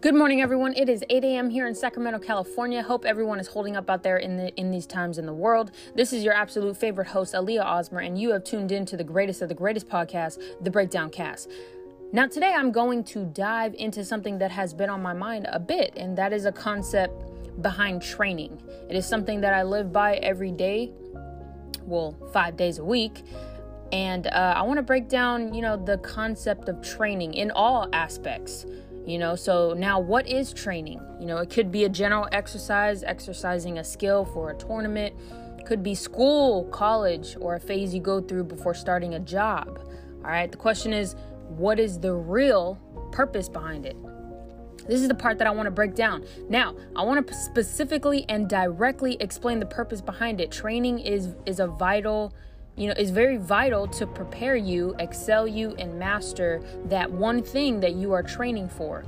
Good 0.00 0.14
morning, 0.14 0.40
everyone. 0.40 0.72
It 0.74 0.88
is 0.88 1.04
8 1.10 1.24
a.m. 1.24 1.50
here 1.50 1.66
in 1.66 1.74
Sacramento, 1.74 2.20
California. 2.20 2.82
Hope 2.82 3.04
everyone 3.04 3.38
is 3.38 3.48
holding 3.48 3.76
up 3.76 3.90
out 3.90 4.02
there 4.02 4.16
in 4.16 4.38
the 4.38 4.54
in 4.58 4.70
these 4.70 4.86
times 4.86 5.18
in 5.18 5.26
the 5.26 5.34
world. 5.34 5.72
This 5.94 6.14
is 6.14 6.24
your 6.24 6.32
absolute 6.32 6.78
favorite 6.78 7.08
host, 7.08 7.34
Aaliyah 7.34 7.66
Ausmer, 7.66 8.06
and 8.06 8.18
you 8.18 8.30
have 8.30 8.44
tuned 8.44 8.72
in 8.72 8.86
to 8.86 8.96
the 8.96 9.04
greatest 9.04 9.42
of 9.42 9.50
the 9.50 9.54
greatest 9.54 9.86
podcast, 9.86 10.40
The 10.62 10.70
Breakdown 10.70 11.10
Cast. 11.10 11.50
Now, 12.10 12.26
today 12.26 12.54
I'm 12.56 12.72
going 12.72 13.04
to 13.04 13.26
dive 13.26 13.74
into 13.74 14.02
something 14.02 14.38
that 14.38 14.50
has 14.50 14.72
been 14.72 14.88
on 14.88 15.02
my 15.02 15.12
mind 15.12 15.46
a 15.52 15.60
bit, 15.60 15.92
and 15.94 16.16
that 16.16 16.32
is 16.32 16.46
a 16.46 16.52
concept 16.52 17.12
behind 17.60 18.02
training. 18.02 18.60
It 18.88 18.96
is 18.96 19.06
something 19.06 19.40
that 19.40 19.54
I 19.54 19.62
live 19.62 19.92
by 19.92 20.16
every 20.16 20.52
day, 20.52 20.92
well, 21.82 22.16
five 22.32 22.56
days 22.56 22.78
a 22.78 22.84
week. 22.84 23.24
And 23.92 24.26
uh, 24.26 24.54
I 24.56 24.62
want 24.62 24.76
to 24.76 24.82
break 24.82 25.08
down, 25.08 25.54
you 25.54 25.62
know, 25.62 25.76
the 25.76 25.98
concept 25.98 26.68
of 26.68 26.82
training 26.82 27.34
in 27.34 27.50
all 27.50 27.88
aspects 27.92 28.66
you 29.08 29.18
know? 29.18 29.34
So 29.34 29.72
now 29.72 29.98
what 29.98 30.28
is 30.28 30.52
training? 30.52 31.00
You 31.18 31.26
know 31.26 31.38
it 31.38 31.50
could 31.50 31.72
be 31.72 31.84
a 31.84 31.88
general 31.88 32.28
exercise 32.30 33.02
exercising 33.02 33.78
a 33.78 33.84
skill 33.84 34.24
for 34.26 34.50
a 34.50 34.54
tournament. 34.56 35.14
Could 35.66 35.82
be 35.82 35.94
school 35.94 36.64
college 36.64 37.36
or 37.40 37.56
a 37.56 37.60
phase 37.60 37.94
you 37.94 38.00
go 38.00 38.20
through 38.20 38.44
before 38.44 38.74
starting 38.74 39.14
a 39.14 39.20
job. 39.20 39.80
All 40.24 40.30
right 40.30 40.50
the 40.50 40.58
question 40.58 40.92
is 40.92 41.16
what 41.48 41.80
is 41.80 41.98
the 41.98 42.12
real 42.12 42.78
purpose 43.10 43.48
behind 43.48 43.86
it 43.86 43.96
this 44.88 45.00
is 45.00 45.08
the 45.08 45.14
part 45.14 45.38
that 45.38 45.46
I 45.46 45.50
want 45.50 45.66
to 45.66 45.70
break 45.70 45.94
down. 45.94 46.24
Now, 46.48 46.74
I 46.96 47.02
want 47.02 47.26
to 47.26 47.34
specifically 47.34 48.24
and 48.28 48.48
directly 48.48 49.16
explain 49.20 49.60
the 49.60 49.66
purpose 49.66 50.00
behind 50.00 50.40
it. 50.40 50.50
Training 50.50 50.98
is 50.98 51.34
is 51.46 51.60
a 51.60 51.66
vital 51.66 52.32
you 52.78 52.86
know, 52.86 52.94
is 52.96 53.10
very 53.10 53.36
vital 53.36 53.88
to 53.88 54.06
prepare 54.06 54.54
you, 54.54 54.94
excel 55.00 55.48
you, 55.48 55.74
and 55.78 55.98
master 55.98 56.62
that 56.84 57.10
one 57.10 57.42
thing 57.42 57.80
that 57.80 57.94
you 57.94 58.12
are 58.12 58.22
training 58.22 58.68
for. 58.68 59.04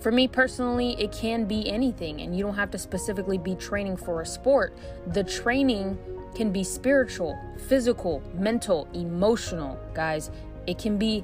For 0.00 0.10
me 0.10 0.26
personally, 0.26 0.96
it 0.98 1.12
can 1.12 1.44
be 1.44 1.70
anything, 1.70 2.22
and 2.22 2.34
you 2.34 2.42
don't 2.42 2.54
have 2.54 2.70
to 2.70 2.78
specifically 2.78 3.36
be 3.36 3.54
training 3.54 3.98
for 3.98 4.22
a 4.22 4.26
sport. 4.26 4.74
The 5.08 5.22
training 5.22 5.98
can 6.34 6.50
be 6.50 6.64
spiritual, 6.64 7.38
physical, 7.68 8.22
mental, 8.34 8.88
emotional, 8.94 9.78
guys. 9.92 10.30
It 10.66 10.78
can 10.78 10.96
be 10.96 11.22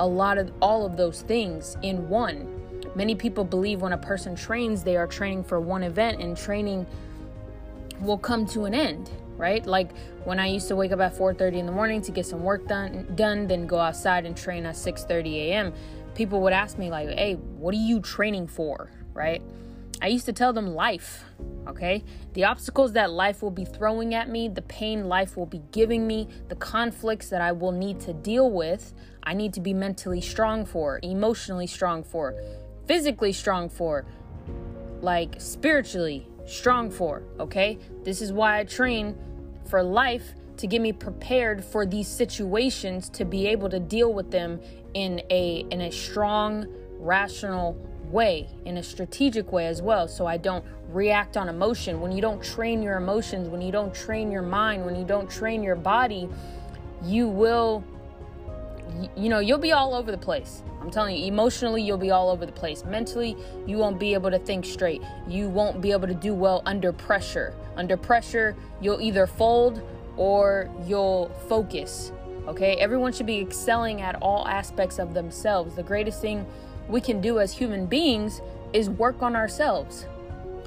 a 0.00 0.06
lot 0.06 0.38
of 0.38 0.52
all 0.60 0.86
of 0.86 0.96
those 0.96 1.20
things 1.22 1.76
in 1.82 2.08
one. 2.08 2.63
Many 2.94 3.14
people 3.14 3.44
believe 3.44 3.82
when 3.82 3.92
a 3.92 3.98
person 3.98 4.36
trains, 4.36 4.82
they 4.82 4.96
are 4.96 5.06
training 5.06 5.44
for 5.44 5.60
one 5.60 5.82
event, 5.82 6.20
and 6.20 6.36
training 6.36 6.86
will 8.00 8.18
come 8.18 8.46
to 8.46 8.64
an 8.64 8.74
end 8.74 9.10
right? 9.36 9.66
Like 9.66 9.90
when 10.24 10.38
I 10.38 10.46
used 10.46 10.68
to 10.68 10.76
wake 10.76 10.92
up 10.92 11.00
at 11.00 11.16
4:30 11.16 11.58
in 11.58 11.66
the 11.66 11.72
morning 11.72 12.00
to 12.02 12.12
get 12.12 12.26
some 12.26 12.42
work 12.42 12.66
done, 12.66 13.12
done, 13.14 13.46
then 13.46 13.66
go 13.66 13.78
outside 13.78 14.26
and 14.26 14.36
train 14.36 14.66
at 14.66 14.76
6:30 14.76 15.48
a.m. 15.48 15.72
People 16.14 16.40
would 16.42 16.52
ask 16.52 16.78
me 16.78 16.90
like, 16.90 17.08
"Hey, 17.10 17.34
what 17.34 17.74
are 17.74 17.78
you 17.78 18.00
training 18.00 18.46
for?" 18.46 18.90
Right? 19.12 19.42
I 20.02 20.08
used 20.08 20.26
to 20.26 20.32
tell 20.32 20.52
them 20.52 20.74
life, 20.74 21.24
okay? 21.68 22.04
The 22.34 22.44
obstacles 22.44 22.92
that 22.92 23.10
life 23.10 23.42
will 23.42 23.52
be 23.52 23.64
throwing 23.64 24.12
at 24.12 24.28
me, 24.28 24.48
the 24.48 24.62
pain 24.62 25.08
life 25.08 25.36
will 25.36 25.46
be 25.46 25.62
giving 25.70 26.06
me, 26.06 26.28
the 26.48 26.56
conflicts 26.56 27.30
that 27.30 27.40
I 27.40 27.52
will 27.52 27.72
need 27.72 28.00
to 28.00 28.12
deal 28.12 28.50
with, 28.50 28.92
I 29.22 29.34
need 29.34 29.54
to 29.54 29.60
be 29.60 29.72
mentally 29.72 30.20
strong 30.20 30.66
for, 30.66 31.00
emotionally 31.02 31.68
strong 31.68 32.02
for, 32.02 32.34
physically 32.86 33.32
strong 33.32 33.68
for, 33.68 34.04
like 35.00 35.36
spiritually 35.38 36.26
strong 36.46 36.90
for, 36.90 37.22
okay? 37.40 37.78
This 38.02 38.20
is 38.20 38.32
why 38.32 38.58
I 38.58 38.64
train 38.64 39.16
for 39.68 39.82
life 39.82 40.34
to 40.58 40.66
get 40.66 40.80
me 40.80 40.92
prepared 40.92 41.64
for 41.64 41.84
these 41.84 42.06
situations 42.06 43.08
to 43.10 43.24
be 43.24 43.46
able 43.48 43.68
to 43.70 43.80
deal 43.80 44.12
with 44.12 44.30
them 44.30 44.60
in 44.94 45.20
a 45.30 45.66
in 45.70 45.80
a 45.80 45.90
strong, 45.90 46.66
rational 46.98 47.76
way, 48.10 48.48
in 48.64 48.76
a 48.76 48.82
strategic 48.82 49.50
way 49.50 49.66
as 49.66 49.82
well, 49.82 50.06
so 50.06 50.26
I 50.26 50.36
don't 50.36 50.64
react 50.90 51.36
on 51.36 51.48
emotion. 51.48 52.00
When 52.00 52.12
you 52.12 52.22
don't 52.22 52.42
train 52.42 52.82
your 52.82 52.96
emotions, 52.96 53.48
when 53.48 53.60
you 53.60 53.72
don't 53.72 53.92
train 53.92 54.30
your 54.30 54.42
mind, 54.42 54.84
when 54.84 54.94
you 54.94 55.04
don't 55.04 55.28
train 55.28 55.62
your 55.62 55.74
body, 55.74 56.28
you 57.02 57.28
will 57.28 57.82
you 59.16 59.28
know, 59.28 59.38
you'll 59.38 59.58
be 59.58 59.72
all 59.72 59.94
over 59.94 60.10
the 60.10 60.18
place. 60.18 60.62
I'm 60.80 60.90
telling 60.90 61.16
you, 61.16 61.26
emotionally, 61.26 61.82
you'll 61.82 61.98
be 61.98 62.10
all 62.10 62.30
over 62.30 62.44
the 62.46 62.52
place. 62.52 62.84
Mentally, 62.84 63.36
you 63.66 63.78
won't 63.78 63.98
be 63.98 64.14
able 64.14 64.30
to 64.30 64.38
think 64.38 64.64
straight. 64.64 65.02
You 65.26 65.48
won't 65.48 65.80
be 65.80 65.92
able 65.92 66.08
to 66.08 66.14
do 66.14 66.34
well 66.34 66.62
under 66.66 66.92
pressure. 66.92 67.54
Under 67.76 67.96
pressure, 67.96 68.54
you'll 68.80 69.00
either 69.00 69.26
fold 69.26 69.82
or 70.16 70.70
you'll 70.86 71.28
focus. 71.48 72.12
Okay? 72.46 72.76
Everyone 72.76 73.12
should 73.12 73.26
be 73.26 73.40
excelling 73.40 74.02
at 74.02 74.16
all 74.22 74.46
aspects 74.46 74.98
of 74.98 75.14
themselves. 75.14 75.74
The 75.74 75.82
greatest 75.82 76.20
thing 76.20 76.46
we 76.88 77.00
can 77.00 77.20
do 77.20 77.40
as 77.40 77.52
human 77.52 77.86
beings 77.86 78.42
is 78.72 78.90
work 78.90 79.22
on 79.22 79.34
ourselves. 79.34 80.06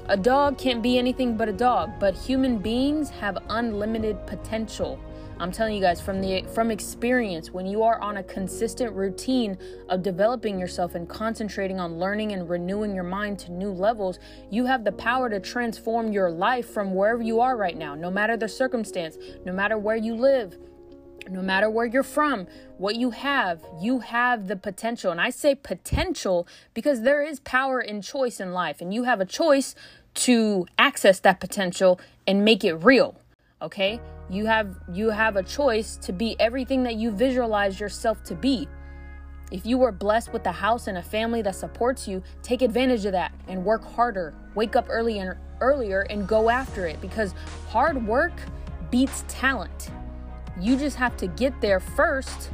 A 0.06 0.16
dog 0.16 0.56
can't 0.56 0.82
be 0.82 0.98
anything 0.98 1.36
but 1.36 1.48
a 1.48 1.52
dog, 1.52 1.90
but 2.00 2.14
human 2.14 2.58
beings 2.58 3.10
have 3.10 3.38
unlimited 3.50 4.26
potential. 4.26 4.98
I'm 5.40 5.52
telling 5.52 5.74
you 5.74 5.80
guys 5.80 6.00
from 6.00 6.20
the 6.20 6.42
from 6.52 6.72
experience 6.72 7.52
when 7.52 7.64
you 7.64 7.84
are 7.84 8.00
on 8.00 8.16
a 8.16 8.24
consistent 8.24 8.92
routine 8.92 9.56
of 9.88 10.02
developing 10.02 10.58
yourself 10.58 10.96
and 10.96 11.08
concentrating 11.08 11.78
on 11.78 11.98
learning 11.98 12.32
and 12.32 12.48
renewing 12.50 12.92
your 12.92 13.04
mind 13.04 13.38
to 13.40 13.52
new 13.52 13.70
levels, 13.70 14.18
you 14.50 14.66
have 14.66 14.82
the 14.82 14.90
power 14.90 15.30
to 15.30 15.38
transform 15.38 16.10
your 16.10 16.28
life 16.28 16.68
from 16.68 16.92
wherever 16.92 17.22
you 17.22 17.40
are 17.40 17.56
right 17.56 17.76
now, 17.76 17.94
no 17.94 18.10
matter 18.10 18.36
the 18.36 18.48
circumstance, 18.48 19.16
no 19.44 19.52
matter 19.52 19.78
where 19.78 19.96
you 19.96 20.16
live, 20.16 20.58
no 21.30 21.40
matter 21.40 21.70
where 21.70 21.86
you're 21.86 22.02
from, 22.02 22.48
what 22.78 22.96
you 22.96 23.10
have, 23.10 23.62
you 23.80 24.00
have 24.00 24.48
the 24.48 24.56
potential. 24.56 25.12
And 25.12 25.20
I 25.20 25.30
say 25.30 25.54
potential 25.54 26.48
because 26.74 27.02
there 27.02 27.22
is 27.22 27.38
power 27.40 27.80
in 27.80 28.02
choice 28.02 28.40
in 28.40 28.52
life, 28.52 28.80
and 28.80 28.92
you 28.92 29.04
have 29.04 29.20
a 29.20 29.24
choice 29.24 29.76
to 30.14 30.66
access 30.78 31.20
that 31.20 31.38
potential 31.38 32.00
and 32.26 32.44
make 32.44 32.64
it 32.64 32.74
real. 32.74 33.20
Okay? 33.60 34.00
You 34.30 34.46
have 34.46 34.76
you 34.92 35.10
have 35.10 35.36
a 35.36 35.42
choice 35.42 35.96
to 35.98 36.12
be 36.12 36.36
everything 36.38 36.82
that 36.84 36.94
you 36.94 37.10
visualize 37.10 37.80
yourself 37.80 38.22
to 38.24 38.34
be. 38.34 38.68
If 39.50 39.64
you 39.64 39.78
were 39.78 39.92
blessed 39.92 40.32
with 40.32 40.44
a 40.46 40.52
house 40.52 40.86
and 40.88 40.98
a 40.98 41.02
family 41.02 41.40
that 41.42 41.54
supports 41.54 42.06
you, 42.06 42.22
take 42.42 42.60
advantage 42.60 43.06
of 43.06 43.12
that 43.12 43.32
and 43.48 43.64
work 43.64 43.82
harder. 43.82 44.34
Wake 44.54 44.76
up 44.76 44.86
early 44.90 45.18
and 45.18 45.34
earlier 45.60 46.02
and 46.10 46.28
go 46.28 46.50
after 46.50 46.86
it 46.86 47.00
because 47.00 47.34
hard 47.68 48.06
work 48.06 48.32
beats 48.90 49.24
talent. 49.26 49.90
You 50.60 50.76
just 50.76 50.96
have 50.96 51.16
to 51.18 51.26
get 51.26 51.58
there 51.60 51.80
first 51.80 52.50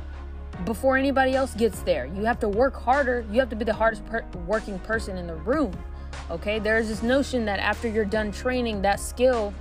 before 0.64 0.96
anybody 0.96 1.34
else 1.34 1.52
gets 1.54 1.80
there. 1.80 2.06
You 2.06 2.24
have 2.24 2.38
to 2.40 2.48
work 2.48 2.74
harder. 2.76 3.24
You 3.30 3.40
have 3.40 3.50
to 3.50 3.56
be 3.56 3.64
the 3.64 3.74
hardest 3.74 4.06
per- 4.06 4.24
working 4.46 4.78
person 4.80 5.16
in 5.16 5.26
the 5.26 5.34
room. 5.34 5.72
Okay? 6.30 6.60
There's 6.60 6.88
this 6.88 7.02
notion 7.02 7.44
that 7.46 7.58
after 7.58 7.88
you're 7.88 8.04
done 8.04 8.30
training, 8.30 8.82
that 8.82 9.00
skill 9.00 9.52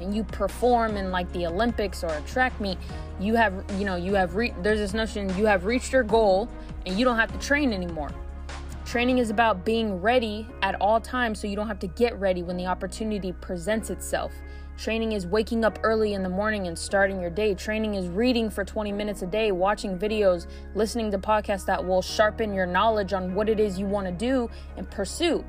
and 0.00 0.14
you 0.14 0.24
perform 0.24 0.96
in 0.96 1.10
like 1.10 1.30
the 1.32 1.46
Olympics 1.46 2.02
or 2.02 2.08
a 2.08 2.20
track 2.22 2.58
meet, 2.60 2.78
you 3.20 3.34
have, 3.34 3.64
you 3.78 3.84
know, 3.84 3.96
you 3.96 4.14
have, 4.14 4.34
re- 4.34 4.54
there's 4.62 4.78
this 4.78 4.94
notion 4.94 5.36
you 5.36 5.46
have 5.46 5.64
reached 5.64 5.92
your 5.92 6.02
goal 6.02 6.48
and 6.86 6.98
you 6.98 7.04
don't 7.04 7.18
have 7.18 7.32
to 7.32 7.38
train 7.38 7.72
anymore. 7.72 8.10
Training 8.84 9.18
is 9.18 9.30
about 9.30 9.64
being 9.64 10.00
ready 10.00 10.48
at 10.62 10.74
all 10.80 11.00
times 11.00 11.40
so 11.40 11.46
you 11.46 11.54
don't 11.54 11.68
have 11.68 11.78
to 11.78 11.86
get 11.86 12.18
ready 12.18 12.42
when 12.42 12.56
the 12.56 12.66
opportunity 12.66 13.32
presents 13.32 13.88
itself. 13.88 14.32
Training 14.76 15.12
is 15.12 15.26
waking 15.26 15.64
up 15.64 15.78
early 15.82 16.14
in 16.14 16.22
the 16.22 16.28
morning 16.28 16.66
and 16.66 16.76
starting 16.76 17.20
your 17.20 17.28
day. 17.28 17.54
Training 17.54 17.96
is 17.96 18.08
reading 18.08 18.48
for 18.48 18.64
20 18.64 18.90
minutes 18.92 19.20
a 19.20 19.26
day, 19.26 19.52
watching 19.52 19.98
videos, 19.98 20.46
listening 20.74 21.10
to 21.10 21.18
podcasts 21.18 21.66
that 21.66 21.84
will 21.84 22.00
sharpen 22.00 22.54
your 22.54 22.64
knowledge 22.64 23.12
on 23.12 23.34
what 23.34 23.50
it 23.50 23.60
is 23.60 23.78
you 23.78 23.84
want 23.84 24.06
to 24.06 24.12
do 24.12 24.48
and 24.78 24.90
pursue. 24.90 25.44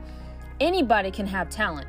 Anybody 0.59 1.09
can 1.11 1.25
have 1.25 1.49
talent. 1.49 1.87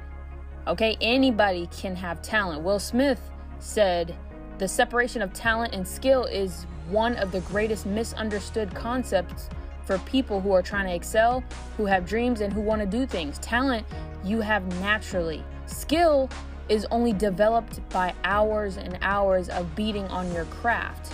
Okay, 0.68 0.96
anybody 1.00 1.68
can 1.76 1.96
have 1.96 2.22
talent. 2.22 2.62
Will 2.62 2.78
Smith 2.78 3.20
said 3.58 4.14
the 4.58 4.68
separation 4.68 5.20
of 5.20 5.32
talent 5.32 5.74
and 5.74 5.86
skill 5.86 6.24
is 6.24 6.66
one 6.88 7.16
of 7.16 7.32
the 7.32 7.40
greatest 7.40 7.84
misunderstood 7.84 8.72
concepts 8.72 9.48
for 9.84 9.98
people 9.98 10.40
who 10.40 10.52
are 10.52 10.62
trying 10.62 10.86
to 10.86 10.94
excel, 10.94 11.42
who 11.76 11.84
have 11.86 12.06
dreams, 12.06 12.42
and 12.42 12.52
who 12.52 12.60
want 12.60 12.80
to 12.80 12.86
do 12.86 13.06
things. 13.06 13.38
Talent 13.38 13.84
you 14.24 14.40
have 14.40 14.64
naturally, 14.80 15.42
skill 15.66 16.30
is 16.68 16.86
only 16.92 17.12
developed 17.12 17.80
by 17.90 18.14
hours 18.22 18.76
and 18.76 18.96
hours 19.02 19.48
of 19.48 19.74
beating 19.74 20.06
on 20.08 20.32
your 20.32 20.44
craft. 20.44 21.12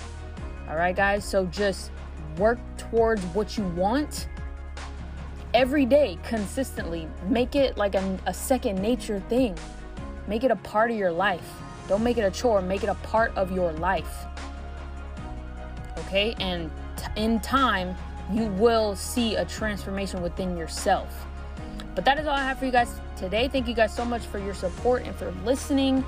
All 0.68 0.76
right, 0.76 0.94
guys, 0.94 1.24
so 1.24 1.46
just 1.46 1.90
work 2.36 2.58
towards 2.76 3.22
what 3.26 3.56
you 3.56 3.64
want 3.68 4.28
every 5.54 5.86
day 5.86 6.18
consistently. 6.22 7.08
Make 7.28 7.54
it 7.56 7.76
like 7.76 7.94
a, 7.94 8.18
a 8.26 8.34
second 8.34 8.80
nature 8.80 9.20
thing. 9.28 9.56
Make 10.26 10.44
it 10.44 10.50
a 10.50 10.56
part 10.56 10.90
of 10.90 10.96
your 10.96 11.12
life. 11.12 11.48
Don't 11.88 12.02
make 12.02 12.18
it 12.18 12.22
a 12.22 12.30
chore, 12.30 12.60
make 12.60 12.82
it 12.82 12.88
a 12.88 12.94
part 12.96 13.34
of 13.36 13.50
your 13.50 13.72
life. 13.72 14.26
Okay? 15.98 16.34
And 16.38 16.70
t- 16.96 17.06
in 17.16 17.40
time, 17.40 17.96
you 18.32 18.46
will 18.46 18.94
see 18.94 19.36
a 19.36 19.44
transformation 19.44 20.22
within 20.22 20.56
yourself. 20.56 21.26
But 21.94 22.04
that 22.04 22.18
is 22.18 22.26
all 22.26 22.34
I 22.34 22.42
have 22.42 22.58
for 22.58 22.66
you 22.66 22.72
guys 22.72 23.00
today. 23.16 23.48
Thank 23.48 23.66
you 23.66 23.74
guys 23.74 23.94
so 23.94 24.04
much 24.04 24.22
for 24.26 24.38
your 24.38 24.54
support 24.54 25.04
and 25.04 25.16
for 25.16 25.32
listening. 25.44 26.04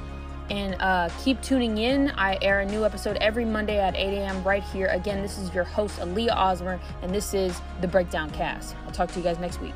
And 0.50 0.74
uh, 0.80 1.08
keep 1.22 1.40
tuning 1.42 1.78
in. 1.78 2.10
I 2.10 2.36
air 2.42 2.60
a 2.60 2.66
new 2.66 2.84
episode 2.84 3.16
every 3.18 3.44
Monday 3.44 3.78
at 3.78 3.96
8 3.96 4.18
a.m. 4.18 4.42
right 4.42 4.64
here. 4.64 4.88
Again, 4.88 5.22
this 5.22 5.38
is 5.38 5.54
your 5.54 5.64
host, 5.64 6.00
Aaliyah 6.00 6.36
Ausmer, 6.36 6.80
and 7.02 7.14
this 7.14 7.34
is 7.34 7.60
the 7.80 7.88
Breakdown 7.88 8.30
Cast. 8.30 8.74
I'll 8.84 8.92
talk 8.92 9.12
to 9.12 9.18
you 9.18 9.24
guys 9.24 9.38
next 9.38 9.60
week. 9.60 9.74